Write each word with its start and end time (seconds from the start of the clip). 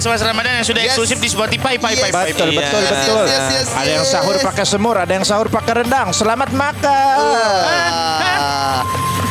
Semas 0.00 0.24
Ramadan 0.24 0.52
yang 0.56 0.66
sudah 0.66 0.80
Yes. 0.80 0.96
eksklusif 0.96 1.18
di 1.20 1.28
Spotify. 1.28 1.76
Pai, 1.76 1.92
pai, 1.94 2.08
pai. 2.08 2.32
Betul, 2.32 2.48
Iya. 2.50 2.60
betul, 2.64 2.82
betul. 2.82 3.24
Yes, 3.24 3.36
yes, 3.36 3.52
yes, 3.52 3.68
Ada 3.70 3.90
yang 3.90 4.04
yes. 4.04 4.12
sahur 4.12 4.34
pakai 4.40 4.64
semur, 4.64 4.96
ada 4.96 5.12
yang 5.12 5.26
sahur 5.28 5.46
pakai 5.46 5.72
rendang. 5.84 6.08
Selamat 6.10 6.48
makan. 6.50 7.16
Ah. 7.20 8.39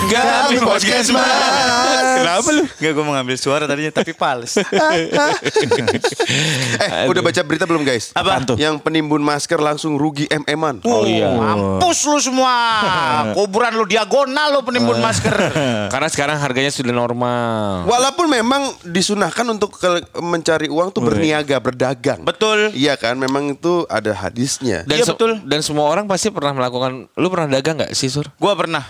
Kami 0.10 0.58
podcast 0.58 1.14
mas. 1.14 1.30
Kenapa 2.18 2.50
lu? 2.50 2.64
Enggak, 2.66 2.92
gue 2.98 3.04
mau 3.06 3.14
ngambil 3.14 3.38
suara 3.38 3.64
tadinya, 3.70 3.94
tapi 3.94 4.12
pals. 4.18 4.58
Eh, 6.80 7.06
udah 7.12 7.22
baca 7.22 7.42
berita 7.44 7.66
belum 7.68 7.84
guys? 7.84 8.16
Apa? 8.16 8.42
tuh? 8.46 8.56
Yang 8.56 8.80
penimbun 8.82 9.20
masker 9.20 9.60
langsung 9.60 10.00
rugi 10.00 10.26
MM-an. 10.32 10.80
Oh 10.88 11.04
iya. 11.04 11.28
Mampus 11.30 12.08
lu 12.08 12.18
semua. 12.22 12.56
Kuburan 13.36 13.76
lu 13.76 13.86
diagonal 13.86 14.56
lu 14.56 14.62
penimbun 14.64 14.98
masker. 15.04 15.34
Karena 15.94 16.08
sekarang 16.08 16.38
harganya 16.40 16.72
sudah 16.72 16.94
normal. 16.94 17.86
Walaupun 17.86 18.26
memang 18.32 18.72
disunahkan 18.88 19.46
untuk 19.50 19.76
mencari 20.22 20.72
uang 20.72 20.96
tuh 20.96 21.04
berniaga, 21.04 21.60
berdagang. 21.60 22.24
Betul. 22.24 22.72
Iya 22.74 22.96
kan, 22.96 23.20
memang 23.20 23.54
itu 23.54 23.84
ada 23.92 24.16
hadisnya. 24.16 24.88
Dan 24.88 25.02
Iya, 25.02 25.06
betul. 25.12 25.32
Dan 25.44 25.60
semua 25.62 25.90
orang 25.92 26.08
pasti 26.08 26.32
pernah 26.32 26.56
melakukan. 26.56 27.12
Lu 27.20 27.28
pernah 27.28 27.60
dagang 27.60 27.80
nggak 27.84 27.92
sih 27.94 28.08
sur? 28.08 28.28
Gua 28.40 28.56
pernah. 28.56 28.84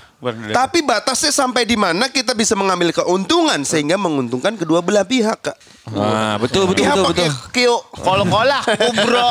Tapi 0.51 0.83
batasnya 0.83 1.31
sampai 1.31 1.63
di 1.63 1.73
mana 1.73 2.07
kita 2.07 2.35
bisa 2.35 2.51
mengambil 2.51 2.91
keuntungan 2.91 3.63
sehingga 3.63 3.95
menguntungkan 3.95 4.53
kedua 4.53 4.83
belah 4.83 5.03
pihak, 5.03 5.39
Kak. 5.41 5.57
Wah 5.89 6.37
betul 6.37 6.69
betul 6.69 6.85
Pihak 6.85 6.95
betul 6.95 7.25
betul. 7.25 7.31
kio. 7.49 7.77
Kol-kolah, 7.97 8.61
kubro. 8.61 9.29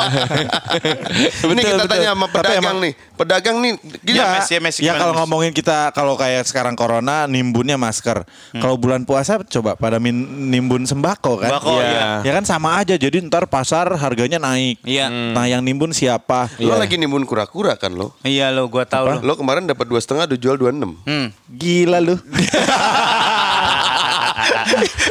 Ini 1.52 1.61
kita 1.61 1.77
betul. 1.78 1.88
tanya 1.88 2.09
sama 2.12 2.27
pedagang 2.27 2.59
emang- 2.59 2.80
nih. 2.80 2.92
Pedagang 3.14 3.56
nih, 3.59 3.73
gini 3.98 4.14
Ya, 4.14 4.38
Ya, 4.38 4.59
ya, 4.59 4.70
ya 4.80 4.92
kalau 4.95 5.14
ngomongin 5.16 5.51
kita 5.51 5.91
kalau 5.91 6.14
kayak 6.14 6.47
sekarang 6.47 6.74
corona 6.74 7.27
nimbunnya 7.27 7.75
masker. 7.75 8.23
Kalau 8.52 8.75
bulan 8.75 9.03
puasa 9.03 9.39
coba 9.41 9.75
pada 9.75 9.98
min- 9.98 10.19
nimbun 10.48 10.83
sembako 10.83 11.39
kan. 11.39 11.50
Sembako, 11.53 11.78
Iya. 11.78 11.86
iya. 11.86 12.06
Ya 12.22 12.33
kan 12.33 12.44
sama 12.44 12.75
aja. 12.77 12.94
Jadi 12.94 13.22
ntar 13.22 13.47
pasar 13.47 13.91
harganya 13.92 14.39
naik. 14.41 14.83
Iya. 14.83 15.11
Nah 15.11 15.44
yang 15.44 15.61
nimbun 15.61 15.91
siapa? 15.91 16.47
Lo 16.59 16.75
lagi 16.75 16.94
nimbun 16.94 17.22
kura-kura 17.22 17.75
kan 17.75 17.92
lo? 17.92 18.14
Iya 18.22 18.50
lo, 18.50 18.66
gua 18.66 18.83
tahu 18.83 19.05
lo. 19.09 19.19
Lo 19.20 19.34
kemarin 19.34 19.66
dapat 19.66 19.84
dua 19.84 19.98
setengah, 19.98 20.27
udah 20.27 20.39
jual 20.39 20.56
dua 20.56 20.70
enam. 20.79 20.95
Hmm. 21.03 21.29
Gila 21.51 21.98
lu. 21.98 22.15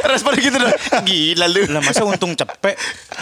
Respon 0.04 0.32
gitu 0.36 0.56
dong. 0.56 0.72
Gila 1.04 1.46
lu. 1.46 1.62
Lah 1.68 1.82
masa 1.82 2.02
untung 2.02 2.32
cepet. 2.32 2.74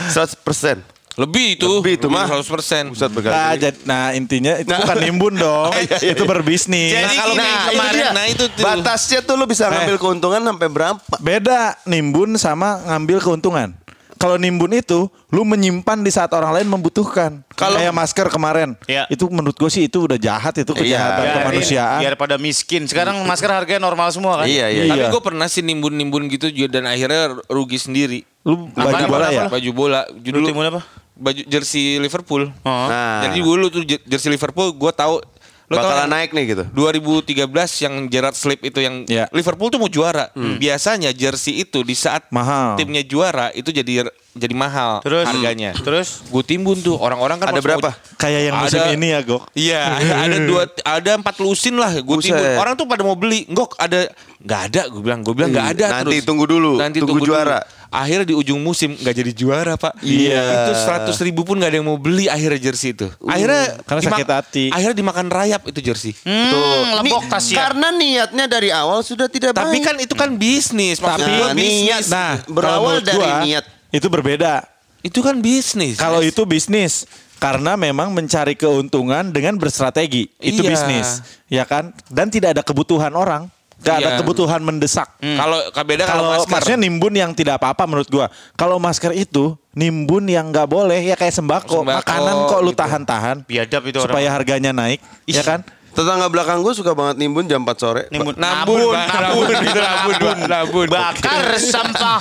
Seratus 0.09 0.37
persen. 0.37 0.81
Lebih 1.17 1.57
itu. 1.57 1.65
Lebih 1.81 1.97
itu, 1.97 2.07
mah. 2.13 2.29
100%. 2.29 2.93
Pusat 2.93 3.11
Nah, 3.25 3.57
jad- 3.57 3.83
nah 3.89 4.13
intinya 4.13 4.53
itu 4.61 4.69
bukan 4.69 4.97
nimbun 5.01 5.35
dong. 5.35 5.73
itu 6.13 6.23
berbisnis. 6.29 6.93
Jadi 6.93 7.09
Nah, 7.09 7.13
kalau 7.17 7.35
kayak 7.35 7.49
Nah, 7.49 7.65
kemarin, 7.67 7.89
itu 7.89 7.97
dia. 7.97 8.11
nah 8.13 8.25
itu 8.29 8.45
tuh. 8.53 8.63
Batasnya 8.63 9.21
tuh 9.25 9.35
lo 9.35 9.49
bisa 9.49 9.65
ngambil 9.67 9.97
keuntungan 9.97 10.45
sampai 10.45 10.69
berapa? 10.69 11.01
Beda 11.19 11.73
nimbun 11.89 12.37
sama 12.37 12.85
ngambil 12.85 13.25
keuntungan. 13.25 13.73
Kalau 14.17 14.36
nimbun 14.36 14.72
itu, 14.72 15.06
lu 15.28 15.45
menyimpan 15.45 16.00
di 16.00 16.09
saat 16.09 16.33
orang 16.33 16.56
lain 16.56 16.67
membutuhkan. 16.67 17.45
Kalau- 17.53 17.77
kayak 17.77 17.92
masker 17.92 18.27
kemarin, 18.27 18.72
Iya. 18.84 19.05
itu 19.06 19.28
menurut 19.28 19.53
gue 19.53 19.69
sih 19.69 19.84
itu 19.84 20.05
udah 20.05 20.17
jahat, 20.17 20.56
itu 20.56 20.72
kejahatan 20.72 21.22
Iya. 21.22 21.34
kemanusiaan. 21.36 22.00
Biar 22.00 22.14
pada 22.17 22.37
miskin. 22.37 22.89
Sekarang 22.89 23.20
masker 23.22 23.48
harganya 23.48 23.81
normal 23.81 24.09
semua 24.11 24.41
kan? 24.41 24.47
Iya, 24.48 24.72
iya. 24.72 24.83
Tapi 24.89 25.00
Iya. 25.05 25.12
gue 25.12 25.22
pernah 25.22 25.47
sih 25.47 25.61
nimbun-nimbun 25.61 26.28
gitu 26.28 26.48
juga 26.48 26.81
dan 26.81 26.89
akhirnya 26.89 27.37
rugi 27.47 27.77
sendiri. 27.77 28.25
Lu 28.42 28.72
Apa, 28.72 28.89
baju 28.89 28.94
apa, 28.97 29.11
bola 29.11 29.27
apa, 29.27 29.34
ya? 29.34 29.42
apa? 29.44 29.53
Baju 29.61 29.70
bola. 29.72 30.00
Judul 30.17 30.44
apa? 30.48 30.83
baju 31.17 31.42
jersey 31.48 31.97
Liverpool. 31.97 32.53
Oh. 32.61 32.87
Nah, 32.92 33.25
Jadi 33.25 33.41
dulu 33.41 33.72
tuh 33.72 33.89
jer- 33.89 34.05
jersey 34.05 34.28
Liverpool 34.28 34.69
gue 34.70 34.92
tahu 34.92 35.25
lo 35.67 35.75
bakalan 35.77 35.98
yang 36.00 36.12
naik 36.12 36.31
nih 36.31 36.45
gitu. 36.48 36.64
2013 36.70 37.42
yang 37.81 37.95
Gerrard 38.06 38.34
Slip 38.34 38.62
itu 38.62 38.78
yang 38.78 39.03
Ya. 39.05 39.27
Liverpool 39.28 39.67
tuh 39.67 39.78
mau 39.78 39.89
juara. 39.89 40.31
Biasanya 40.33 41.11
jersey 41.11 41.61
itu 41.61 41.81
di 41.81 41.92
saat 41.92 42.27
Mahal. 42.28 42.77
timnya 42.77 43.03
juara 43.03 43.50
itu 43.50 43.69
jadi 43.69 44.06
jadi 44.33 44.53
mahal 44.53 45.00
Terus 45.00 45.25
harganya. 45.25 45.72
Terus 45.75 46.21
Gue 46.26 46.43
timbun 46.43 46.76
tuh 46.76 46.94
orang-orang 46.94 47.37
kan 47.37 47.49
Ada 47.49 47.59
berapa? 47.59 47.88
mau- 47.88 48.15
Kayak 48.16 48.41
yang 48.43 48.55
musim 48.59 48.78
Ada- 48.78 48.93
ini 48.93 49.06
ya, 49.09 49.21
Gok. 49.22 49.43
Iya, 49.55 49.81
ada 49.97 50.37
dua, 50.47 50.62
ada 50.84 51.10
empat 51.16 51.37
lusin 51.38 51.75
lah. 51.75 51.91
Gue 51.97 52.21
timbun. 52.21 52.44
Orang 52.55 52.75
tuh 52.75 52.84
pada 52.84 53.00
mau 53.00 53.15
beli, 53.15 53.49
nggak 53.49 53.71
ada, 53.76 54.00
nggak 54.38 54.60
ada. 54.66 54.82
Gue 54.87 55.00
bilang, 55.00 55.21
gue 55.21 55.32
bilang 55.32 55.50
nggak 55.50 55.69
ada. 55.72 55.87
Nanti 55.94 56.16
terus. 56.16 56.28
tunggu 56.28 56.44
dulu, 56.44 56.76
Nanti 56.76 57.00
tunggu 57.00 57.16
tunggu, 57.16 57.26
juara. 57.26 57.59
Dulu. 57.59 57.75
Akhirnya 57.87 58.27
di 58.27 58.35
ujung 58.35 58.59
musim 58.59 58.93
nggak 58.93 59.15
jadi 59.15 59.33
juara 59.33 59.75
pak. 59.75 59.99
Iya. 60.01 60.69
Itu 60.69 60.73
seratus 60.77 61.17
ribu 61.19 61.43
pun 61.43 61.57
nggak 61.57 61.71
ada 61.71 61.79
yang 61.79 61.87
mau 61.87 61.97
beli 61.97 62.27
akhirnya 62.27 62.59
jersey 62.61 62.93
itu. 62.93 63.07
Akhirnya 63.23 63.79
Karena 63.83 64.03
sakit 64.05 64.29
hati. 64.29 64.65
Akhirnya 64.69 64.97
dimakan 64.97 65.27
rayap 65.27 65.63
itu 65.65 65.81
jersey. 65.81 66.13
Hmm, 66.21 67.01
lebok 67.01 67.25
Ni- 67.25 67.31
tas 67.31 67.47
ya. 67.47 67.57
Karena 67.63 67.89
niatnya 67.91 68.45
dari 68.45 68.69
awal 68.69 69.01
sudah 69.01 69.27
tidak 69.27 69.53
Tapi 69.53 69.79
baik. 69.79 69.87
kan 69.87 69.97
itu 69.97 70.15
kan 70.15 70.31
bisnis. 70.35 70.99
Maksud 70.99 71.23
Tapi 71.23 71.31
bisnis. 71.55 71.57
niat. 71.57 72.03
Nah, 72.09 72.33
Berawal 72.45 73.01
dari 73.01 73.17
gua, 73.17 73.41
niat. 73.41 73.65
Itu 73.89 74.07
berbeda. 74.07 74.67
itu 75.01 75.23
kan 75.23 75.39
bisnis. 75.39 75.97
Kalau 75.97 76.19
itu 76.19 76.43
bisnis 76.43 77.07
karena 77.37 77.79
memang 77.79 78.11
mencari 78.11 78.59
keuntungan 78.59 79.31
dengan 79.31 79.55
berstrategi. 79.55 80.27
Itu 80.37 80.67
Iya. 80.67 80.71
bisnis, 80.73 81.09
ya 81.47 81.63
kan? 81.63 81.95
Dan 82.09 82.27
tidak 82.27 82.59
ada 82.59 82.63
kebutuhan 82.67 83.15
orang. 83.15 83.47
Gak 83.76 83.97
ada 83.98 84.09
Iya. 84.09 84.19
kebutuhan 84.19 84.60
mendesak. 84.60 85.04
Kalau 85.16 85.59
beda 85.78 86.03
kalau 86.03 86.09
Kalau 86.09 86.31
masker. 86.34 86.50
maksudnya 86.50 86.81
nimbun 86.81 87.12
yang 87.12 87.31
tidak 87.31 87.60
apa-apa 87.60 87.84
menurut 87.84 88.09
gua. 88.09 88.26
Kalau 88.53 88.76
masker 88.76 89.12
itu 89.12 89.53
nimbun 89.72 90.25
yang 90.26 90.48
nggak 90.48 90.64
boleh 90.64 90.97
ya 91.03 91.12
kayak 91.12 91.31
sembako, 91.31 91.84
Sembako, 91.84 92.00
makanan 92.00 92.37
kok 92.48 92.60
lu 92.60 92.72
gitu. 92.72 92.81
tahan-tahan 92.81 93.37
Biadab 93.44 93.82
itu 93.84 93.98
supaya 94.00 94.26
orang. 94.26 94.34
harganya 94.34 94.72
naik, 94.72 95.00
ya 95.25 95.44
kan? 95.44 95.60
Tetangga 95.97 96.29
belakang 96.29 96.61
gue 96.61 96.73
suka 96.73 96.93
banget 96.93 97.17
nimbun 97.17 97.45
jam 97.45 97.61
4 97.61 97.73
sore. 97.75 98.03
Nimbun. 98.09 98.37
Nabun, 98.37 98.93
nabun, 98.93 99.49
nabun, 99.49 99.49
nabun, 99.73 100.37
nabun. 100.53 100.87
Bakar 100.87 101.57
sampah. 101.57 102.21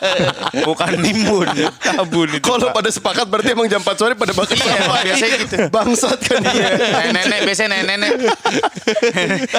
Bukan 0.66 0.90
nimbun. 0.98 1.46
Nabun 1.86 2.28
itu. 2.32 2.42
Kalau 2.42 2.68
pada 2.70 2.90
sepakat 2.90 3.24
berarti 3.24 3.54
emang 3.54 3.66
jam 3.66 3.78
4 3.78 3.94
sore 3.94 4.12
pada 4.12 4.34
bakar 4.34 4.58
Iya, 4.58 4.66
sampah. 4.66 4.96
biasanya 5.06 5.36
gitu. 5.38 5.56
Bangsat 5.70 6.18
kan 6.20 6.42
dia. 6.42 6.66
Nenek-nenek 7.06 7.40
biasanya 7.44 7.68
nenek-nenek. 7.78 8.10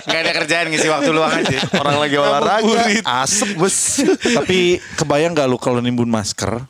Gak 0.04 0.20
ada 0.20 0.32
kerjaan 0.36 0.66
ngisi 0.68 0.88
waktu 0.88 1.10
luang 1.10 1.32
aja. 1.32 1.58
Orang 1.74 1.96
lagi 1.98 2.16
olahraga, 2.18 2.84
asep 3.24 3.56
bos. 3.56 4.04
Tapi 4.20 4.60
kebayang 4.98 5.32
gak 5.32 5.48
lu 5.48 5.56
kalau 5.56 5.80
nimbun 5.80 6.12
masker, 6.12 6.68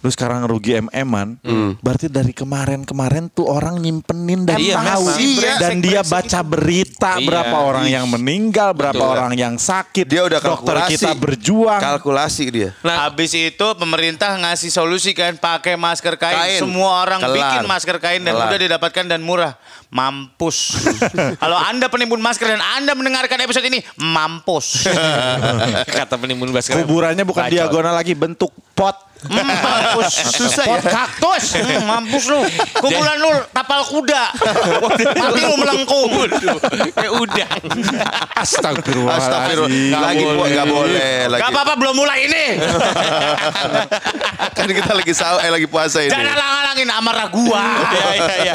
lu 0.00 0.08
sekarang 0.08 0.44
rugi 0.44 0.80
MM-an, 0.80 1.36
berarti 1.78 2.08
dari 2.08 2.32
kemarin-kemarin 2.32 3.28
tuh 3.28 3.44
orang 3.44 3.76
nyimpenin 3.76 4.44
dan 4.44 4.56
Iya, 4.56 4.80
tahu. 4.80 5.04
Iya. 5.18 5.52
dan 5.58 5.74
dia 5.78 5.97
baca 6.02 6.40
berita 6.40 7.12
Iya. 7.14 7.24
berapa 7.24 7.56
orang 7.56 7.86
yang 7.86 8.04
meninggal, 8.06 8.70
berapa 8.70 8.94
Betul. 8.94 9.10
orang 9.10 9.32
yang 9.32 9.54
sakit. 9.54 10.04
Dia 10.04 10.22
udah 10.22 10.38
dokter 10.38 10.74
kalkulasi. 10.74 10.92
kita 10.94 11.10
berjuang. 11.14 11.80
Kalkulasi 11.80 12.44
dia. 12.48 12.70
Nah, 12.80 13.06
Habis 13.06 13.32
itu 13.32 13.66
pemerintah 13.74 14.34
ngasih 14.36 14.68
solusi 14.68 15.12
kan 15.12 15.34
pakai 15.34 15.74
masker 15.74 16.14
kain. 16.14 16.36
Kain. 16.36 16.60
Semua 16.60 17.02
orang 17.02 17.18
Kelar. 17.18 17.34
bikin 17.34 17.62
masker 17.64 17.96
kain 17.98 18.20
dan 18.20 18.32
Kelar. 18.32 18.46
mudah 18.46 18.58
didapatkan 18.60 19.04
dan 19.06 19.20
murah. 19.20 19.54
Mampus. 19.88 20.84
Kalau 21.42 21.56
Anda 21.56 21.88
penimbun 21.88 22.20
masker 22.20 22.44
dan 22.46 22.60
Anda 22.60 22.92
mendengarkan 22.92 23.40
episode 23.40 23.64
ini, 23.64 23.80
mampus. 23.96 24.84
kata 25.96 26.14
penimbun 26.14 26.50
masker. 26.50 26.76
Kuburannya 26.76 27.24
bukan 27.24 27.48
Bacot. 27.48 27.54
diagonal 27.56 27.96
lagi, 27.96 28.12
bentuk 28.12 28.52
pot. 28.76 29.07
Mampus. 29.18 30.14
Susah 30.30 30.62
Pot 30.62 30.78
ya. 30.78 30.90
kaktus. 30.94 31.44
Hmm, 31.58 31.82
mampus 31.82 32.24
lu. 32.30 32.38
Kumpulan 32.78 33.18
lu 33.18 33.34
tapal 33.50 33.82
kuda. 33.82 34.24
Mati 35.12 35.42
lu 35.42 35.54
melengkung. 35.58 36.10
Kayak 36.94 37.12
udah. 37.18 37.48
Astagfirullahaladzim. 38.36 39.18
Astagfirullah. 39.18 40.00
Lagi 40.00 40.22
bu, 40.22 40.42
nggak 40.44 40.66
boleh 40.68 41.14
lagi. 41.28 41.40
Gak 41.42 41.50
apa-apa 41.50 41.72
belum 41.74 41.94
mulai 41.96 42.18
ini. 42.24 42.44
Kan 44.56 44.68
kita 44.68 44.92
lagi 44.92 45.12
sahur, 45.12 45.38
eh 45.40 45.50
lagi 45.50 45.66
puasa 45.66 45.98
ini. 45.98 46.10
Jangan 46.10 46.28
halang-halangin 46.28 46.88
amarah 46.88 47.28
gua. 47.28 47.64
Iya 47.88 48.06
iya 48.14 48.34
iya. 48.38 48.54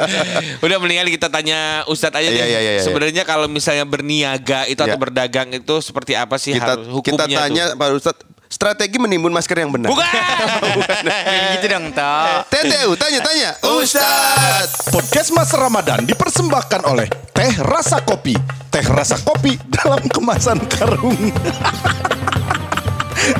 Udah 0.60 0.78
mendingan 0.78 1.10
kita 1.10 1.28
tanya 1.28 1.60
Ustadz 1.86 2.16
aja 2.16 2.28
deh. 2.28 2.38
iya, 2.38 2.46
iya, 2.48 2.72
iya. 2.78 2.82
Sebenarnya 2.82 3.24
kalau 3.24 3.48
misalnya 3.48 3.84
berniaga 3.84 4.64
itu 4.66 4.78
atau 4.78 4.94
Iya. 4.94 5.02
berdagang 5.02 5.50
itu 5.52 5.76
seperti 5.80 6.14
apa 6.14 6.38
sih 6.38 6.54
Kita 6.54 6.78
harus 6.78 6.86
kita 7.02 7.24
hukumnya 7.26 7.38
tanya 7.40 7.64
tuh? 7.72 7.78
Pak 7.78 7.88
Ustadz 7.94 8.22
strategi 8.54 9.02
menimbun 9.02 9.34
masker 9.34 9.58
yang 9.66 9.74
benar. 9.74 9.90
Bukan. 9.90 10.06
gitu 11.58 11.66
dong, 11.74 11.90
Toh. 11.90 12.46
TTU 12.54 12.94
tanya-tanya. 12.94 13.58
Ustadz. 13.66 14.94
Podcast 14.94 15.34
Mas 15.34 15.50
Ramadan 15.58 16.06
dipersembahkan 16.06 16.86
oleh 16.86 17.10
Teh 17.34 17.50
Rasa 17.66 18.06
Kopi. 18.06 18.38
Teh 18.70 18.86
Rasa 18.86 19.18
Kopi 19.26 19.58
dalam 19.66 20.06
kemasan 20.06 20.62
karung. 20.70 21.18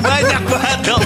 Banyak 0.02 0.42
banget 0.50 0.78
dong. 0.82 1.04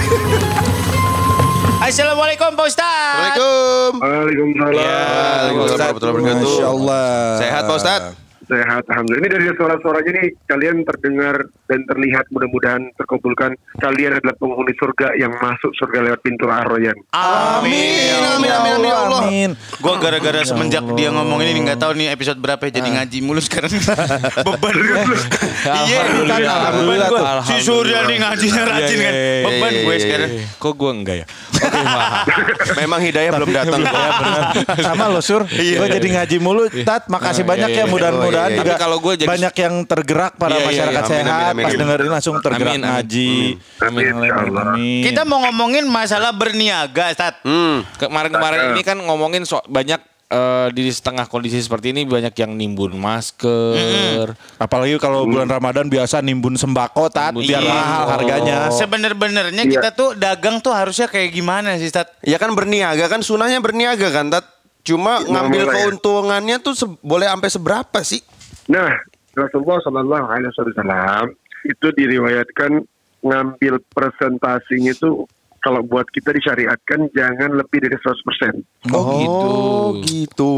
Assalamualaikum 1.79 2.49
Pak 2.57 2.65
Ustaz. 2.65 3.37
Assalamualaikum. 3.37 3.91
Waalaikumsalam. 4.01 4.73
Waalaikumsalam 4.73 5.93
warahmatullahi 5.93 6.17
wabarakatuh. 6.17 6.49
Masya 6.49 6.65
Allah. 6.65 7.07
Sehat 7.37 7.63
Pak? 7.69 8.28
Sehat, 8.49 8.81
alhamdulillah. 8.89 9.21
Ini 9.21 9.29
dari 9.29 9.45
suara-suaranya 9.53 10.11
nih 10.17 10.27
kalian 10.49 10.81
terdengar 10.81 11.53
dan 11.69 11.85
terlihat 11.85 12.25
mudah-mudahan 12.33 12.81
terkabulkan. 12.97 13.53
Kalian 13.77 14.17
adalah 14.17 14.33
penghuni 14.41 14.73
surga 14.73 15.13
yang 15.21 15.37
masuk 15.37 15.69
surga 15.77 16.09
lewat 16.09 16.19
pintu 16.25 16.49
Ar-Rayyan. 16.49 16.97
Amin. 17.13 18.09
Amin, 18.09 18.49
amin, 18.49 18.49
amin, 18.49 18.89
ya 18.89 18.95
Allah. 19.05 19.21
Amin. 19.29 19.51
Gua 19.77 20.01
gara-gara 20.01 20.41
semenjak 20.41 20.81
dia 20.97 21.13
ngomong 21.13 21.45
ini 21.45 21.61
nggak 21.61 21.77
tahu 21.77 21.93
nih 21.93 22.09
episode 22.09 22.41
berapa 22.41 22.57
ya, 22.65 22.81
jadi 22.81 22.89
ngaji 22.89 23.17
mulu 23.21 23.37
sekarang. 23.37 23.69
Beban 24.49 24.75
Iya, 25.85 25.99
Alhamdulillah, 26.09 27.09
beban. 27.13 27.45
Si 27.45 27.55
Surya 27.61 28.09
nih 28.09 28.17
ngajinya 28.17 28.63
rajin 28.65 28.97
Iya, 28.97 29.05
kan. 29.05 29.13
iya, 29.13 29.29
iya, 29.29 29.45
Beban 29.45 29.69
iya, 29.69 29.81
gue 29.85 29.93
iya, 29.93 30.01
sekarang. 30.01 30.29
Kok 30.57 30.73
gue 30.73 30.91
enggak 30.97 31.15
ya? 31.21 31.25
Oke. 31.59 31.81
Memang 32.81 32.99
hidayah 33.05 33.31
belum 33.37 33.51
datang. 33.53 33.81
Sama 34.89 35.05
lo 35.11 35.21
Sur, 35.21 35.45
gue 35.45 35.85
jadi 35.85 36.07
ngaji 36.17 36.37
mulu. 36.41 36.65
Tat, 36.81 37.05
makasih 37.11 37.45
banyak 37.45 37.69
iya, 37.69 37.77
ya. 37.77 37.85
iya. 37.85 37.91
Mudah-mudahan 37.91 38.38
Oh, 38.39 38.45
iya, 38.45 38.49
iya. 38.49 38.57
juga 38.57 38.71
Tapi 38.71 38.81
kalau 38.81 38.97
gua 38.97 39.13
jadi- 39.13 39.29
banyak 39.29 39.53
yang 39.55 39.75
tergerak 39.83 40.31
para 40.35 40.49
Iya, 40.49 40.57
iya, 40.57 40.67
masyarakat 40.67 40.93
iya. 40.95 41.09
Amin, 41.09 41.19
sehat. 41.19 41.27
amin, 41.29 41.49
amin, 41.49 41.63
Pas 41.63 41.69
amin. 41.69 41.79
dengerin 41.81 42.09
langsung 42.09 42.35
tergerak 42.39 42.71
Amin, 42.71 42.81
amin. 42.81 42.91
ngaji. 42.95 43.31
Amin, 43.79 44.03
insyaallah. 44.15 44.63
Amin. 44.69 45.01
Kita 45.03 45.21
mau 45.23 45.39
ngomongin 45.41 45.85
masalah 45.85 46.31
berniaga, 46.31 47.05
Tat. 47.13 47.35
Hmm. 47.41 47.83
Kemarin-kemarin 47.95 48.71
ini 48.71 48.81
kan 48.81 48.97
ngomongin 48.97 49.43
so 49.43 49.59
banyak 49.65 49.99
eh, 50.29 50.69
di 50.69 50.85
setengah 50.87 51.25
kondisi 51.25 51.57
seperti 51.57 51.89
ini 51.89 52.05
banyak 52.05 52.29
yang 52.35 52.53
nimbun 52.53 52.93
masker. 52.93 54.29
Apalagi 54.55 54.97
kalau 54.97 55.25
bulan 55.25 55.49
Ramadan 55.49 55.87
biasa 55.87 56.21
nimbun 56.21 56.53
sembako 56.53 57.09
tat 57.09 57.33
Nimbun 57.33 57.49
biar 57.49 57.63
mahal 57.63 58.05
harganya. 58.07 58.69
Sebener-benernya 58.69 59.57
Iya. 59.59 59.73
kita 59.73 59.89
tuh 59.89 60.13
dagang 60.13 60.59
tuh 60.59 60.69
harusnya 60.69 61.09
kayak 61.09 61.33
gimana 61.33 61.73
sih, 61.75 61.89
Tat? 61.89 62.13
Ya 62.21 62.37
kan 62.37 62.53
berniaga 62.53 63.07
kan 63.07 63.19
sunahnya 63.19 63.57
berniaga 63.57 64.05
kan 64.09 64.29
Tat. 64.29 64.45
Cuma 64.89 65.21
ngambil 65.21 65.61
mulai 65.63 65.71
ya. 65.71 65.77
keuntungannya 65.85 66.57
tuh 66.59 66.73
se- 66.73 66.99
boleh 66.99 67.27
sampai 67.27 67.49
seberapa 67.49 67.99
sih? 68.01 68.21
Nah, 68.65 68.89
Rasulullah 69.31 69.77
Shallallahu 69.79 70.25
Alaihi 70.25 70.49
Wasallam 70.49 71.25
itu 71.61 71.87
diriwayatkan 71.91 72.71
ngambil 73.19 73.83
presentasinya 73.87 74.89
itu 74.89 75.27
kalau 75.59 75.83
buat 75.83 76.07
kita 76.07 76.31
disyariatkan 76.31 77.11
jangan 77.11 77.51
lebih 77.51 77.83
dari 77.83 77.93
100%. 77.93 78.63
Oh, 78.89 79.11
gitu. 79.19 79.51
gitu. 80.01 80.53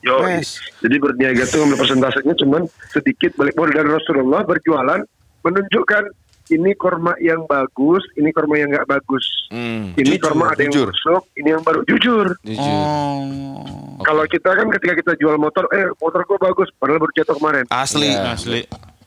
Yo, 0.00 0.16
Yes. 0.24 0.56
jadi 0.80 0.96
berniaga 0.96 1.44
itu 1.44 1.60
ngambil 1.60 1.78
presentasinya 1.78 2.34
cuman 2.34 2.62
sedikit 2.88 3.36
balik 3.36 3.52
modal 3.52 3.76
dari 3.76 3.90
Rasulullah 3.90 4.40
berjualan 4.42 5.04
menunjukkan 5.40 6.02
ini 6.50 6.74
korma 6.74 7.14
yang 7.22 7.46
bagus, 7.46 8.02
ini 8.18 8.34
korma 8.34 8.58
yang 8.58 8.74
nggak 8.74 8.90
bagus. 8.90 9.22
Hmm, 9.48 9.94
ini 9.94 10.18
jujur, 10.18 10.26
korma 10.26 10.50
ada 10.50 10.62
yang 10.66 10.74
jujur. 10.74 10.88
busuk, 10.90 11.22
ini 11.38 11.48
yang 11.54 11.62
baru 11.62 11.80
jujur. 11.86 12.26
jujur. 12.42 12.84
Oh. 12.84 14.02
Kalau 14.02 14.24
kita 14.26 14.50
kan 14.50 14.66
ketika 14.74 14.94
kita 14.98 15.12
jual 15.22 15.38
motor, 15.38 15.70
eh 15.70 15.86
motor 16.02 16.26
gua 16.26 16.38
bagus, 16.50 16.68
padahal 16.76 16.98
baru 16.98 17.12
jatuh 17.14 17.36
kemarin. 17.38 17.64
Asli. 17.70 18.10
Iya. 18.10 18.34
Asli. 18.34 18.60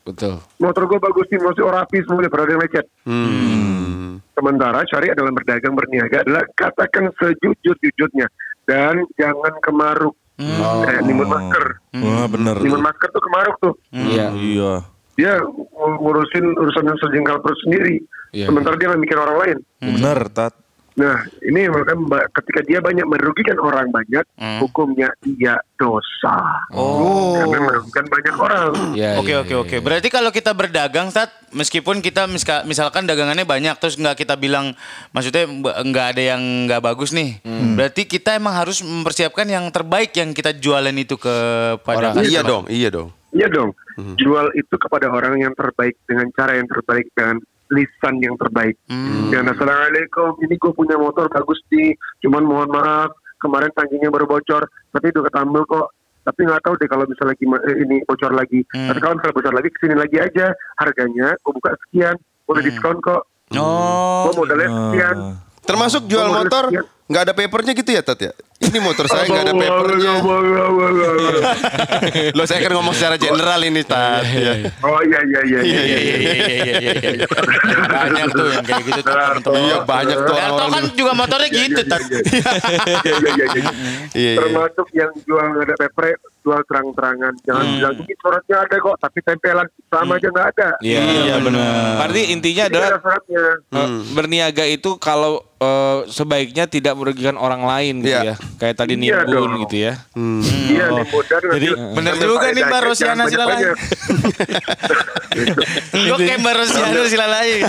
Betul. 0.04 0.40
Motor 0.60 0.82
gua 0.88 1.00
bagus 1.04 1.28
nih, 1.28 1.40
masih 1.40 1.62
orang 1.64 1.84
rapi 1.84 1.96
semuanya, 2.04 2.30
padahal 2.32 2.46
ada 2.48 2.52
yang 2.56 2.62
lecet. 2.64 2.86
Hmm. 3.04 4.08
Sementara 4.34 4.80
syariat 4.88 5.14
dalam 5.14 5.32
berdagang 5.36 5.74
berniaga 5.76 6.26
adalah 6.26 6.44
katakan 6.58 7.12
sejujur-jujurnya 7.20 8.26
dan 8.66 9.04
jangan 9.20 9.54
kemaruk. 9.60 10.16
Eh, 10.34 10.98
nimbun 11.06 11.30
masker. 11.30 11.78
Wah 12.02 12.26
bener. 12.26 12.58
Nimbun 12.58 12.82
masker 12.82 13.08
tuh 13.14 13.22
kemaruk 13.22 13.56
tuh. 13.62 13.74
Iya. 13.94 14.34
Iya. 14.34 14.93
Dia 15.14 15.38
ng- 15.38 15.98
ngurusin 15.98 16.44
urusan 16.52 16.84
yang 16.84 16.98
sejengkal 16.98 17.38
perut 17.38 17.58
sendiri. 17.62 18.02
Iya, 18.30 18.50
Sementara 18.50 18.74
dia 18.74 18.88
nggak 18.88 19.02
mikir 19.02 19.16
orang 19.16 19.36
lain. 19.38 19.58
Bener 19.78 20.26
tat. 20.28 20.54
Nah, 20.94 21.18
ini 21.42 21.66
makanya 21.66 22.22
ketika 22.30 22.62
dia 22.62 22.78
banyak 22.78 23.02
merugikan 23.02 23.58
orang 23.58 23.90
banyak, 23.90 24.22
hukumnya 24.62 25.10
dia 25.26 25.58
dosa. 25.74 26.38
Oh. 26.70 27.34
Karena 27.34 27.58
merugikan 27.60 28.06
banyak 28.06 28.34
orang. 28.38 28.70
Iya, 28.94 29.18
Oke 29.18 29.26
iya, 29.28 29.38
oke 29.40 29.50
iya, 29.50 29.58
oke. 29.58 29.76
Berarti 29.82 30.06
kalau 30.06 30.30
kita 30.30 30.54
berdagang, 30.54 31.10
Tat, 31.10 31.34
meskipun 31.50 31.98
kita 31.98 32.26
miska- 32.26 32.62
misalkan 32.62 33.10
dagangannya 33.10 33.42
banyak, 33.42 33.74
terus 33.76 33.98
nggak 33.98 34.22
kita 34.22 34.38
bilang, 34.38 34.78
maksudnya 35.10 35.50
nggak 35.82 36.06
ada 36.14 36.22
yang 36.28 36.42
nggak 36.70 36.78
bagus 36.80 37.10
nih. 37.10 37.42
Berarti 37.74 38.06
kita 38.06 38.38
emang 38.38 38.54
harus 38.54 38.78
mempersiapkan 38.78 39.46
yang 39.46 39.66
terbaik 39.68 40.14
yang 40.14 40.30
kita 40.30 40.54
jualan 40.54 40.94
itu 40.94 41.18
kepada 41.18 42.14
Iya 42.14 42.38
customer. 42.38 42.46
dong, 42.46 42.64
iya 42.68 42.88
dong. 42.88 43.10
Iya 43.34 43.50
dong. 43.50 43.74
Jual 44.16 44.54
itu 44.54 44.74
kepada 44.78 45.10
orang 45.10 45.42
yang 45.42 45.52
terbaik 45.58 45.98
dengan 46.06 46.30
cara 46.32 46.54
yang 46.54 46.70
terbaik 46.70 47.10
dengan 47.12 47.42
lisan 47.74 48.22
yang 48.22 48.38
terbaik. 48.38 48.78
Jangan 49.34 49.52
assalamualaikum. 49.52 50.38
Ini 50.38 50.54
gue 50.54 50.72
punya 50.72 50.96
motor 50.96 51.26
bagus 51.26 51.58
nih. 51.74 51.98
Cuman 52.22 52.46
mohon 52.46 52.70
maaf 52.70 53.10
kemarin 53.42 53.74
tangkinya 53.74 54.08
baru 54.14 54.30
bocor. 54.30 54.70
Tapi 54.94 55.06
udah 55.10 55.24
ketambel 55.26 55.66
kok. 55.66 55.90
Tapi 56.24 56.40
nggak 56.40 56.62
tahu 56.64 56.74
deh 56.80 56.88
kalau 56.88 57.04
misalnya 57.04 57.36
lagi 57.36 57.44
eh, 57.68 57.76
ini 57.84 57.96
bocor 58.08 58.32
lagi. 58.32 58.60
Tapi 58.70 58.98
kalau 59.02 59.14
misalnya 59.18 59.36
bocor 59.36 59.52
lagi 59.52 59.68
ke 59.68 59.78
sini 59.82 59.94
lagi 59.98 60.16
aja. 60.22 60.46
Harganya 60.78 61.28
gue 61.42 61.52
buka 61.52 61.70
sekian. 61.86 62.16
Boleh 62.46 62.62
diskon 62.62 62.98
kok. 63.02 63.22
Oh. 63.58 64.30
Gue 64.30 64.46
modalnya 64.46 64.68
sekian. 64.70 65.16
Termasuk 65.64 66.06
jual 66.06 66.28
motor 66.30 66.70
nggak 67.04 67.22
ada 67.28 67.32
papernya 67.36 67.72
gitu 67.76 67.90
ya 67.92 68.00
Tat 68.00 68.16
ya? 68.16 68.32
Ini 68.64 68.78
motor 68.80 69.04
saya 69.06 69.24
nggak 69.28 69.44
ada 69.44 69.52
papernya. 69.52 70.12
Lo 72.36 72.42
saya 72.44 72.58
kan 72.64 72.72
ngomong 72.74 72.94
secara 72.96 73.16
general 73.16 73.60
ini 73.60 73.82
Tat. 73.84 74.24
Ya. 74.24 74.54
Oh 74.80 75.00
iya 75.04 75.20
iya 75.24 75.40
iya. 75.44 75.58
Iya 75.60 75.82
iya 75.84 75.98
iya 75.98 76.16
iya 76.16 76.34
iya 76.34 76.74
iya, 76.80 77.10
iya. 77.20 77.26
Banyak 77.84 78.26
tuh 78.32 78.46
yang 78.50 78.64
kayak 78.64 78.82
gitu 78.88 79.00
tuh 79.00 79.12
teman-teman. 79.12 79.60
Iya 79.60 79.76
banyak 79.84 80.18
tuh 80.18 80.34
orang-orang. 80.34 80.70
kan 80.70 80.84
juga 80.96 81.12
motornya 81.12 81.48
gitu, 81.50 81.80
Tat. 81.84 82.02
Iya 82.04 82.20
iya 83.20 83.30
iya. 83.32 83.46
iya. 83.54 83.72
Iya, 84.14 84.30
iya. 84.30 84.38
termasuk 84.38 84.86
yang 84.94 85.10
jual 85.26 85.42
nggak 85.42 85.66
ada 85.66 85.74
pepre 85.74 86.12
jual 86.44 86.60
terang-terangan 86.68 87.34
jangan 87.42 87.64
bilang 87.66 87.94
ini 87.98 88.14
suratnya 88.14 88.56
ada 88.62 88.76
kok 88.78 88.96
tapi 89.00 89.18
tempelan 89.24 89.66
sama 89.90 90.14
aja 90.20 90.28
nggak 90.30 90.48
ada 90.54 90.68
Iya, 90.84 91.00
Iya, 91.02 91.34
benar. 91.40 91.72
Berarti 92.04 92.22
intinya 92.30 92.64
adalah 92.68 92.88
eh, 92.94 93.88
berniaga 94.12 94.64
itu 94.68 94.90
kalau 95.00 95.40
eh, 95.64 96.08
sebaiknya 96.08 96.64
tidak 96.66 96.94
merugikan 96.94 97.34
orang 97.34 97.62
lain 97.62 98.00
gitu 98.00 98.12
Iya. 98.14 98.22
ya. 98.22 98.36
Kayak 98.56 98.74
tadi 98.76 98.94
Iya 98.94 99.24
nimbun 99.24 99.32
dong. 99.50 99.60
gitu 99.62 99.76
ya. 99.80 99.92
iya 100.68 100.84
nih 100.90 101.06
modal 101.06 101.40
Jadi, 101.50 101.66
bener 101.92 102.14
juga 102.14 102.46
nih, 102.48 102.62
Mbak 102.62 102.80
Rosiana 102.82 103.24
Silalai. 103.24 103.62
Gue 105.92 106.18
kayak 106.20 106.38
Mbak 106.38 106.54
Rosiana 106.54 107.00
sila 107.04 107.26
lain. 107.28 107.60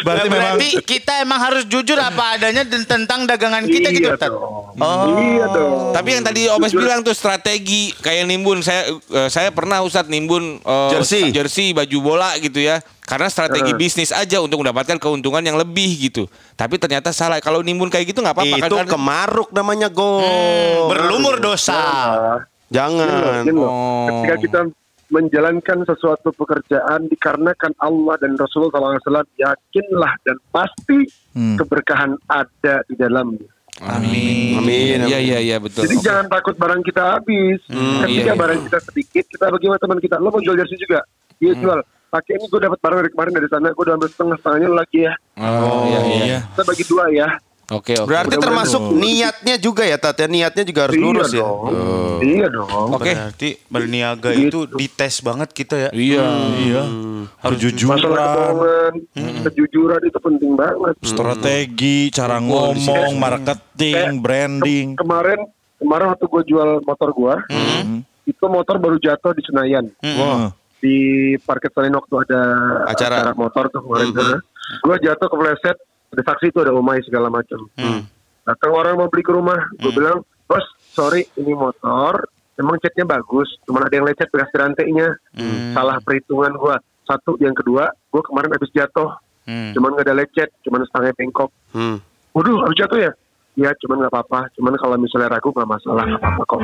Berarti 0.00 0.26
memang 0.26 0.56
berarti 0.56 0.68
kita 0.82 1.12
emang 1.20 1.40
harus 1.40 1.64
jujur 1.66 1.96
apa 1.96 2.36
adanya 2.36 2.62
dan 2.62 2.82
tentang 2.84 3.24
dagangan 3.24 3.64
kita 3.64 3.88
gitu, 3.90 4.08
iya 4.08 4.16
Tat. 4.16 4.30
dong 4.30 4.74
Oh. 4.74 5.06
iya 5.16 5.46
dong 5.46 5.94
Tapi 5.94 6.08
yang 6.10 6.24
tadi 6.24 6.50
Obes 6.50 6.74
bilang 6.74 7.00
tuh 7.00 7.12
strategi 7.12 7.94
kayak 7.96 8.26
nimbun 8.26 8.58
saya 8.58 8.90
eh, 8.90 9.28
saya 9.28 9.48
pernah 9.50 9.80
Ustadz 9.80 10.08
nimbun 10.08 10.58
eh, 10.58 10.90
Jersey. 10.90 11.30
jersey 11.30 11.70
baju 11.70 11.98
bola 12.02 12.34
gitu 12.38 12.58
ya. 12.58 12.80
Karena 13.00 13.28
strategi 13.28 13.68
Eh. 13.68 13.76
bisnis 13.76 14.10
aja 14.10 14.40
untuk 14.40 14.58
mendapatkan 14.58 14.96
keuntungan 14.96 15.40
yang 15.40 15.54
lebih 15.54 15.86
gitu. 16.02 16.24
Tapi 16.54 16.80
ternyata 16.84 17.10
salah. 17.10 17.40
Kalau 17.40 17.64
nimbun 17.64 17.88
kayak 17.88 18.12
gitu 18.12 18.20
nggak 18.20 18.36
apa-apa 18.36 18.56
Itu 18.60 18.76
kan? 18.76 18.86
kemaruk 18.86 19.48
namanya 19.50 19.88
go. 19.88 20.20
Berlumur 20.92 21.40
dosa. 21.40 21.80
Jangan. 22.68 23.48
Loh, 23.48 23.64
Oh. 23.64 24.06
ketika 24.20 24.36
kita 24.36 24.60
menjalankan 25.08 25.84
sesuatu 25.84 26.32
pekerjaan 26.32 27.06
dikarenakan 27.08 27.72
Allah 27.78 28.16
dan 28.20 28.34
Rasulullah 28.34 28.98
SAW 28.98 29.24
yakinlah 29.36 30.12
dan 30.24 30.36
pasti 30.48 31.06
keberkahan 31.32 32.16
ada 32.26 32.82
di 32.88 32.96
dalamnya 32.96 33.46
Amin. 33.82 34.54
Amin, 34.54 35.02
Iya 35.02 35.18
amin. 35.18 35.26
iya 35.26 35.38
iya 35.42 35.56
betul. 35.58 35.82
Jadi 35.82 35.98
jangan 35.98 36.30
takut 36.30 36.54
barang 36.54 36.78
kita 36.86 37.18
habis. 37.18 37.58
Ketika 37.66 38.06
iya, 38.06 38.22
iya. 38.22 38.34
barang 38.38 38.70
kita 38.70 38.78
sedikit, 38.86 39.24
kita 39.26 39.50
bagi 39.50 39.66
sama 39.66 39.78
teman 39.82 39.98
kita. 39.98 40.16
Lo 40.22 40.30
mau 40.30 40.38
jual 40.38 40.54
jersey 40.54 40.78
juga? 40.78 41.02
Dia 41.42 41.58
jual. 41.58 41.82
Pakai 42.14 42.38
ini 42.38 42.46
gue 42.46 42.60
dapat 42.60 42.78
barang 42.78 42.98
dari 43.00 43.10
kemarin 43.10 43.32
dari 43.34 43.48
sana. 43.50 43.66
Gue 43.68 43.82
udah 43.82 43.94
ambil 43.98 44.06
setengah 44.06 44.36
setengahnya 44.38 44.68
lagi 44.70 44.98
ya. 45.02 45.14
Oh, 45.34 45.82
iya 45.84 46.00
iya. 46.00 46.22
iya. 46.22 46.38
Kita 46.46 46.62
bagi 46.62 46.84
dua 46.86 47.04
ya. 47.10 47.28
Oke 47.64 47.96
oke. 47.96 48.06
Berarti 48.06 48.36
termasuk 48.36 48.76
dong. 48.78 49.00
niatnya 49.00 49.54
juga 49.56 49.82
ya 49.82 49.96
Tat 49.96 50.14
ya. 50.14 50.28
Niatnya 50.28 50.62
juga 50.62 50.80
harus 50.84 50.94
lurus 50.94 51.32
iya 51.32 51.34
ya. 51.34 51.42
dong. 51.42 51.60
Iya 52.22 52.46
dong. 52.46 52.88
Oke. 52.92 53.10
Berarti 53.10 53.48
berniaga 53.66 54.30
Gitu. 54.30 54.46
itu 54.46 54.58
dites 54.78 55.14
banget 55.18 55.48
kita 55.50 55.74
ya. 55.74 55.90
Iya. 55.90 56.26
iya. 56.60 56.82
Masalah 56.84 57.50
Kejujuran, 57.50 57.98
kebohongan, 57.98 58.92
kejujuran 59.42 60.00
itu 60.04 60.18
penting 60.20 60.52
banget. 60.54 60.94
strategi, 61.02 61.98
cara 62.08 62.36
ngomong, 62.38 63.16
marketing, 63.16 63.96
Kayak 64.12 64.20
branding. 64.20 64.86
Ke- 64.92 65.00
kemarin 65.00 65.38
kemarin 65.74 66.06
waktu 66.12 66.24
gue 66.24 66.42
jual 66.46 66.68
motor 66.80 67.08
gue, 67.10 67.34
itu 68.24 68.44
motor 68.44 68.76
baru 68.76 68.96
jatuh 68.96 69.32
di 69.32 69.42
Senayan. 69.42 69.88
Wah. 70.20 70.52
Di 70.84 70.96
parkir 71.40 71.72
Senayan 71.72 71.96
waktu 71.96 72.14
ada 72.28 72.40
Acara. 72.84 73.32
motor 73.32 73.72
tuh 73.72 73.80
kemarin 73.80 74.12
sana. 74.12 74.36
Gue 74.84 74.96
jatuh 75.00 75.32
ke 75.32 75.36
fleset, 75.36 75.76
ada 76.12 76.22
saksi 76.22 76.52
itu 76.52 76.60
ada 76.60 76.76
umai 76.76 77.00
segala 77.00 77.32
macam. 77.32 77.64
Datang 78.44 78.72
orang 78.76 79.00
mau 79.00 79.08
beli 79.08 79.24
ke 79.24 79.32
rumah, 79.32 79.56
gue 79.74 79.88
bilang, 79.88 80.20
bos, 80.44 80.60
sorry 80.92 81.24
ini 81.40 81.56
motor, 81.56 82.28
emang 82.60 82.76
catnya 82.76 83.08
bagus, 83.08 83.48
cuman 83.64 83.88
ada 83.88 83.94
yang 83.96 84.04
lecet 84.04 84.28
bekas 84.28 84.52
rantainya, 84.52 85.16
salah 85.72 85.96
perhitungan 86.04 86.52
gue. 86.52 86.76
Satu, 87.04 87.36
yang 87.36 87.56
kedua, 87.56 87.88
gue 87.88 88.20
kemarin 88.20 88.52
habis 88.52 88.68
jatuh, 88.70 89.16
Hmm. 89.44 89.76
cuman 89.76 89.92
gak 89.96 90.08
ada 90.08 90.16
lecet, 90.16 90.48
cuman 90.64 90.84
setengah 90.88 91.12
bengkok. 91.16 91.52
Hmm. 91.72 92.00
Waduh, 92.32 92.64
habis 92.64 92.80
jatuh 92.80 93.00
ya? 93.00 93.12
ya 93.54 93.70
cuman 93.78 94.02
nggak 94.02 94.10
apa-apa. 94.10 94.50
Cuman 94.58 94.74
kalau 94.74 94.98
misalnya 94.98 95.30
ragu 95.30 95.54
nggak 95.54 95.68
masalah, 95.68 96.02
nggak 96.04 96.18
apa-apa 96.18 96.42
kok. 96.42 96.60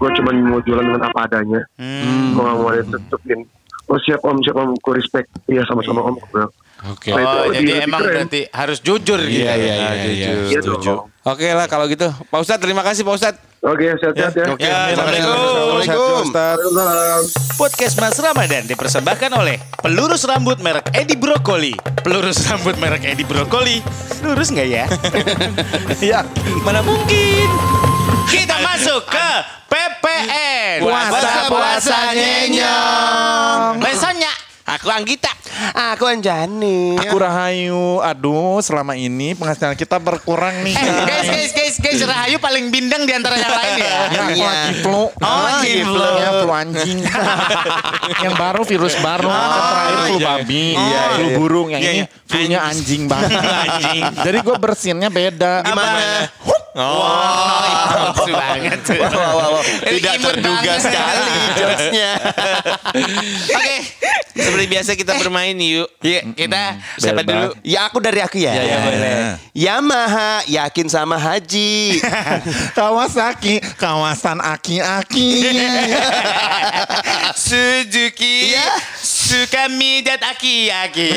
Gue 0.00 0.10
cuman 0.18 0.34
mau 0.42 0.58
jualan 0.58 0.82
dengan 0.82 1.06
apa 1.06 1.20
adanya. 1.22 1.60
Hmm. 1.78 2.34
Gue 2.34 2.42
nggak 2.42 2.56
mau 2.58 2.68
ada 2.68 2.82
tutupin. 2.82 3.38
Oh 3.86 3.98
siap 3.98 4.22
om, 4.22 4.38
siap 4.38 4.54
om, 4.54 4.72
gue 4.72 4.94
respect. 4.94 5.28
Iya 5.46 5.62
sama-sama 5.64 6.00
om. 6.04 6.14
Bilang. 6.28 6.50
Oke. 6.84 7.08
Nah, 7.08 7.20
itu 7.20 7.36
Oh, 7.38 7.44
jadi 7.52 7.72
emang 7.80 8.00
keren. 8.00 8.14
berarti 8.26 8.40
harus 8.48 8.78
jujur 8.78 9.20
gitu. 9.20 9.38
Iya, 9.38 9.52
iya, 9.54 9.72
Ah, 9.72 9.92
iya, 9.94 10.02
jujur. 10.04 10.38
Iya 10.42 10.60
Setuju. 10.60 10.92
dong. 10.92 11.06
Oke 11.22 11.46
lah 11.48 11.66
kalau 11.66 11.86
gitu. 11.86 12.10
Pak 12.10 12.38
Ustadz 12.38 12.58
terima 12.58 12.82
kasih 12.82 13.02
Pak 13.02 13.14
Ustadz. 13.14 13.38
Oke, 13.62 13.86
sehat-sehat 13.94 14.34
ya. 14.34 14.44
Oke. 14.50 14.66
Ya, 14.66 14.90
Assalamualaikum. 14.90 16.26
Assalamualaikum. 16.26 17.22
Podcast 17.54 17.94
Mas 17.96 18.18
Ramadan 18.18 18.66
dipersembahkan 18.66 19.30
oleh 19.32 19.62
pelurus 19.78 20.26
rambut 20.26 20.58
merek 20.58 20.90
Edi 20.92 21.14
Brokoli. 21.14 21.70
Pelurus 22.02 22.42
rambut 22.44 22.74
merek 22.76 23.06
Edi 23.06 23.22
Brokoli. 23.22 23.78
Lurus 24.18 24.50
nggak 24.50 24.66
ya? 24.66 24.90
Iya. 26.00 26.26
Mana 26.66 26.82
mungkin? 26.82 27.46
Kita 28.26 28.58
masuk 28.58 29.06
ke 29.06 29.28
PPN. 30.22 30.78
Puasa-puasa 30.82 31.98
nyenyong. 32.14 33.82
Besoknya 33.82 34.32
Aku 34.62 34.88
Anggita. 34.88 35.28
Aku 35.74 36.06
Anjani. 36.06 36.94
Aku 36.94 37.18
Rahayu. 37.18 37.98
Aduh, 37.98 38.62
selama 38.62 38.94
ini 38.94 39.34
penghasilan 39.34 39.74
kita 39.74 39.98
berkurang 39.98 40.62
nih. 40.62 40.72
Eh, 40.78 41.02
guys, 41.02 41.28
guys, 41.28 41.50
guys, 41.52 41.76
guys, 41.82 42.00
Rahayu 42.06 42.38
paling 42.38 42.70
bindeng 42.70 43.02
di 43.02 43.10
antara 43.10 43.36
yang 43.42 43.50
lain 43.50 43.72
ya. 43.82 43.84
Ya, 43.84 43.98
aku 44.22 44.32
Iya. 44.32 44.46
lagi 44.46 44.72
flu. 44.78 45.02
Oh, 45.10 45.40
lagi 45.42 45.74
flu. 45.82 45.98
Ya, 46.14 46.30
flu 46.38 46.52
anjing. 46.54 46.98
yang 48.24 48.34
baru 48.38 48.62
virus 48.62 48.94
baru. 49.02 49.28
yang 49.28 49.66
terakhir 49.66 49.98
flu 50.06 50.16
iya. 50.16 50.26
babi. 50.30 50.64
Iya, 50.78 51.02
flu 51.10 51.26
iya. 51.26 51.36
burung. 51.36 51.68
Yang 51.68 51.82
Iya, 51.82 51.90
ini 51.90 51.98
iya. 51.98 52.06
flu-nya 52.30 52.58
anjing 52.62 53.02
banget. 53.10 53.30
Anjing. 53.66 54.02
Jadi 54.22 54.38
gue 54.46 54.56
bersinnya 54.62 55.08
beda. 55.10 55.54
Gimana? 55.66 56.30
Oh, 56.72 58.16
banget. 58.32 58.80
Wah, 58.96 59.12
wah, 59.12 59.32
wah, 59.36 59.48
wah. 59.60 59.64
Tidak 59.84 60.14
terduga 60.16 60.72
sekali 60.80 61.36
jokesnya. 61.52 62.10
Oke. 63.52 63.76
Seperti 64.32 64.64
biasa 64.64 64.90
kita 64.96 65.12
bermain 65.20 65.52
yuk. 65.52 65.84
Iya, 66.00 66.24
kita 66.32 66.80
Siapa 66.96 67.20
Bebas. 67.20 67.28
dulu? 67.28 67.48
Ya 67.60 67.84
aku 67.84 68.00
dari 68.00 68.24
aku 68.24 68.40
ya. 68.40 68.56
Ya, 68.56 68.62
ya, 68.64 68.76
boleh. 68.80 69.12
Yamaha 69.52 70.40
yakin 70.48 70.88
sama 70.88 71.20
Haji. 71.20 72.00
Kawasaki, 72.78 73.60
kawasan 73.76 74.40
aki-aki. 74.40 75.44
Suzuki 77.36 78.56
Iya. 78.56 78.64
suka 78.96 79.68
mijat 79.68 80.24
aki-aki. 80.24 81.10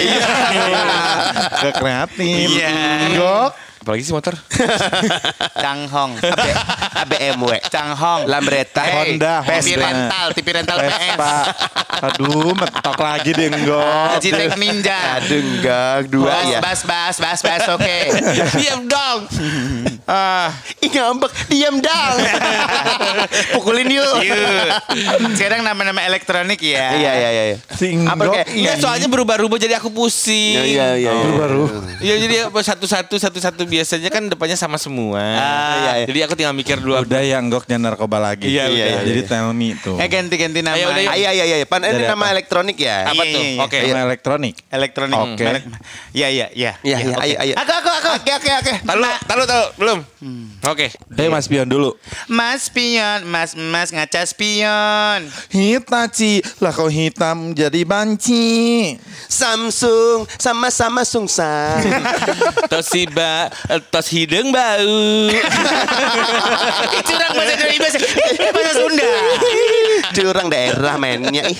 Gak 1.63 1.73
kreatif. 1.79 2.47
Iya. 2.51 2.75
Gok. 3.15 3.51
Apalagi 3.85 4.01
sih 4.01 4.17
motor? 4.17 4.33
Changhong. 5.61 6.17
BMW. 7.05 7.61
Changhong. 7.69 8.25
Lambretta. 8.25 8.81
Hey, 8.81 9.13
Honda, 9.13 9.45
TV 9.45 9.77
Honda. 9.77 9.85
rental, 9.85 10.27
TV 10.33 10.47
rental 10.57 10.77
PS. 10.81 10.89
Vespa. 10.89 11.33
Aduh, 12.09 12.57
mentok 12.57 12.97
lagi 12.97 13.29
deh. 13.37 13.45
Citek 14.17 14.57
Ninja. 14.57 15.21
Aduh 15.21 15.37
enggak 15.37 16.09
dua 16.09 16.33
Bas, 16.33 16.49
ya. 16.49 16.59
bas, 16.65 16.81
bas, 16.81 17.15
bas, 17.21 17.39
bas, 17.45 17.63
oke. 17.77 17.97
Diam 18.57 18.89
dong. 18.89 19.19
Ah, 20.05 20.53
Ih 20.85 20.89
ngambek, 20.93 21.33
diam 21.49 21.81
dong. 21.81 22.17
Pukulin 23.57 23.89
yuk. 23.89 24.05
Yuk. 24.21 25.33
Sekarang 25.33 25.65
nama-nama 25.65 26.05
elektronik 26.05 26.61
ya. 26.61 26.93
Iya 26.93 27.11
iya 27.17 27.29
iya. 27.33 27.43
iya. 27.49 27.57
Si 27.73 27.97
Apa 28.05 28.21
Gok. 28.21 28.33
kayak 28.37 28.47
Iya 28.53 28.71
soalnya 28.77 29.09
berubah-ubah 29.09 29.57
jadi 29.57 29.81
aku 29.81 29.89
pusing. 29.89 30.61
Iya 30.61 30.93
iya 31.01 31.09
iya. 31.09 31.33
Baru. 31.33 31.65
Iya 32.05 32.15
jadi 32.21 32.35
satu-satu 32.53 33.17
satu-satu 33.17 33.65
biasanya 33.65 34.13
kan 34.13 34.29
depannya 34.29 34.53
sama 34.53 34.77
semua. 34.77 35.17
Ah, 35.17 35.73
iya, 35.81 35.91
iya. 36.01 36.05
Jadi 36.05 36.19
aku 36.21 36.33
tinggal 36.37 36.53
mikir 36.53 36.77
dua. 36.77 37.01
Udah 37.01 37.25
ya 37.25 37.41
Gok 37.41 37.65
jangan 37.65 37.89
narkoba 37.89 38.21
lagi. 38.21 38.45
Iya, 38.45 38.69
iya, 38.69 38.85
iya, 38.85 38.99
Jadi 39.01 39.21
iya. 39.25 39.29
tell 39.29 39.49
me 39.57 39.73
tuh. 39.73 39.97
Eh 39.97 40.05
ganti-ganti 40.05 40.61
nama. 40.61 40.77
Ayo, 40.77 40.93
udah. 40.93 41.01
Iya 41.17 41.29
iya 41.33 41.43
iya. 41.49 41.65
Pan 41.65 41.81
ini 41.81 42.05
nama 42.05 42.29
apa? 42.29 42.33
elektronik 42.37 42.77
ya. 42.77 43.09
Apa 43.09 43.25
Iya, 43.25 43.33
tuh? 43.33 43.41
iya, 43.41 43.49
iya. 43.57 43.63
Oke. 43.65 43.77
Sama 43.89 44.01
elektronik. 44.05 44.55
Elektronik. 44.69 45.17
Oke. 45.17 45.45
Iya, 46.13 46.27
iya, 46.29 46.47
iya. 46.53 46.71
Iya 46.85 46.97
iya 47.01 47.15
ayo 47.25 47.35
ayo. 47.41 47.53
Aku, 47.57 47.73
aku, 47.73 47.89
aku. 47.89 48.09
Oke 48.21 48.31
oke 48.37 48.51
oke. 48.53 48.73
Tahu, 48.85 48.99
tahu, 49.25 49.41
tahu, 49.49 49.63
belum? 49.81 49.94
Oke. 50.63 50.95
Eh 50.95 51.27
Mas 51.27 51.51
Pion 51.51 51.67
dulu. 51.67 51.99
Mas 52.31 52.71
spion, 52.71 53.27
mas, 53.27 53.51
mas 53.53 53.91
ngaca 53.91 54.23
spion. 54.23 55.27
Hitachi, 55.51 56.39
lah 56.63 56.71
kau 56.71 56.87
hitam 56.87 57.51
jadi 57.51 57.83
banci. 57.83 58.95
Samsung 59.27 60.23
sama-sama 60.39 61.03
sungsang. 61.03 61.83
Toshiba, 62.71 63.51
eh, 63.67 63.81
tos 63.91 64.07
hidung 64.07 64.55
bau. 64.55 64.95
Curang 67.07 67.31
bahasa 67.35 67.53
Indonesia. 67.59 67.99
Bahasa 68.55 68.71
Sunda. 68.79 69.11
Curang 70.15 70.47
daerah 70.47 70.95
mainnya 70.95 71.43
ih. 71.51 71.59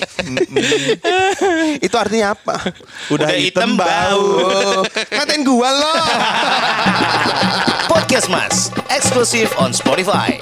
Itu 1.84 1.96
artinya 2.00 2.32
apa? 2.32 2.72
Udah, 3.12 3.28
Udah 3.28 3.36
hitam 3.36 3.66
hitam 3.66 3.70
bau. 3.74 4.22
Oh, 4.22 4.82
ngatain 5.14 5.42
gua 5.42 5.70
loh. 5.74 6.04
Podcast 7.90 8.25
Mas, 8.28 8.72
eksklusif 8.88 9.52
on 9.58 9.72
Spotify. 9.74 10.40